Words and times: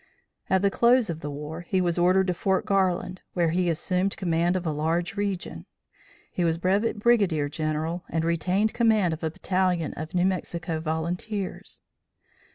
At 0.49 0.63
the 0.63 0.71
close 0.71 1.11
of 1.11 1.19
the 1.19 1.29
war, 1.29 1.61
he 1.61 1.79
was 1.79 1.99
ordered 1.99 2.25
to 2.25 2.33
Fort 2.33 2.65
Garland, 2.65 3.21
where 3.33 3.51
he 3.51 3.69
assumed 3.69 4.17
command 4.17 4.55
of 4.55 4.65
a 4.65 4.71
large 4.71 5.15
region. 5.15 5.67
He 6.31 6.43
was 6.43 6.57
Brevet 6.57 6.97
Brigadier 6.97 7.49
General 7.49 8.03
and 8.09 8.25
retained 8.25 8.73
command 8.73 9.13
of 9.13 9.21
a 9.23 9.29
battalion 9.29 9.93
of 9.93 10.15
New 10.15 10.25
Mexico 10.25 10.79
volunteers. 10.79 11.81